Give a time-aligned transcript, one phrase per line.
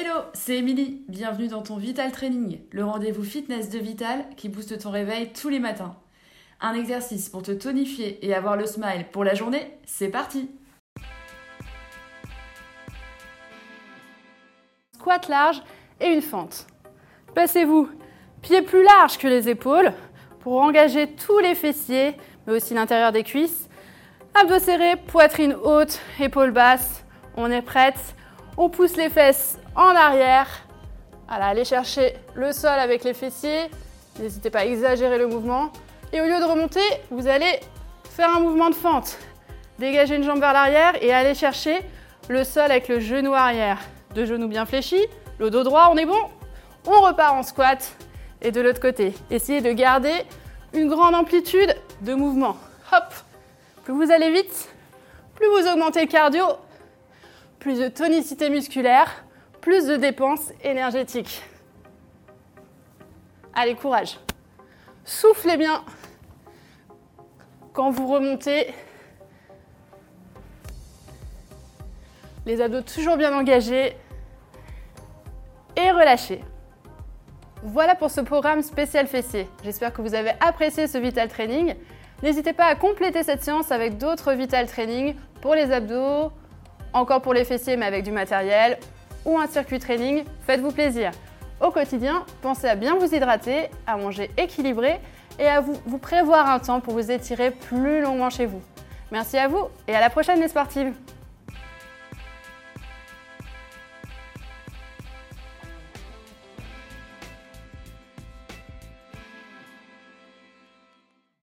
[0.00, 1.02] Hello, c'est Émilie.
[1.08, 5.48] Bienvenue dans ton Vital Training, le rendez-vous fitness de Vital qui booste ton réveil tous
[5.48, 5.96] les matins.
[6.60, 10.50] Un exercice pour te tonifier et avoir le smile pour la journée, c'est parti
[14.94, 15.64] Squat large
[16.00, 16.68] et une fente.
[17.34, 17.88] Passez-vous
[18.40, 19.92] pieds plus larges que les épaules
[20.38, 22.14] pour engager tous les fessiers,
[22.46, 23.68] mais aussi l'intérieur des cuisses.
[24.40, 27.04] Abdos serrés, poitrine haute, épaules basses.
[27.36, 28.14] On est prête.
[28.60, 30.48] On pousse les fesses en arrière.
[31.28, 33.70] allez chercher le sol avec les fessiers.
[34.18, 35.70] N'hésitez pas à exagérer le mouvement.
[36.12, 36.80] Et au lieu de remonter,
[37.12, 37.60] vous allez
[38.10, 39.16] faire un mouvement de fente.
[39.78, 41.78] Dégagez une jambe vers l'arrière et allez chercher
[42.28, 43.78] le sol avec le genou arrière.
[44.16, 45.06] Deux genoux bien fléchis,
[45.38, 46.18] le dos droit, on est bon
[46.84, 47.92] On repart en squat.
[48.42, 50.24] Et de l'autre côté, essayez de garder
[50.72, 52.56] une grande amplitude de mouvement.
[52.92, 53.14] Hop
[53.84, 54.68] Plus vous allez vite,
[55.36, 56.44] plus vous augmentez le cardio,
[57.58, 59.24] plus de tonicité musculaire,
[59.60, 61.42] plus de dépenses énergétiques.
[63.54, 64.18] Allez, courage.
[65.04, 65.84] Soufflez bien
[67.72, 68.72] quand vous remontez.
[72.46, 73.96] Les abdos toujours bien engagés.
[75.76, 76.42] Et relâchez.
[77.62, 79.48] Voilà pour ce programme spécial fessier.
[79.64, 81.74] J'espère que vous avez apprécié ce Vital Training.
[82.22, 86.32] N'hésitez pas à compléter cette séance avec d'autres Vital Training pour les abdos,
[86.92, 88.78] encore pour les fessiers mais avec du matériel
[89.24, 90.24] ou un circuit training.
[90.46, 91.10] Faites-vous plaisir.
[91.60, 95.00] Au quotidien, pensez à bien vous hydrater, à manger équilibré
[95.38, 98.62] et à vous, prévoir un temps pour vous étirer plus longuement chez vous.
[99.10, 100.92] Merci à vous et à la prochaine les sportives